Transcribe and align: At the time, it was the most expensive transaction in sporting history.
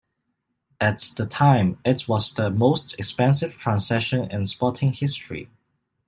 At 0.79 1.11
the 1.15 1.27
time, 1.27 1.77
it 1.85 2.07
was 2.07 2.33
the 2.33 2.49
most 2.49 2.97
expensive 2.97 3.55
transaction 3.55 4.31
in 4.31 4.45
sporting 4.45 4.93
history. 4.93 5.51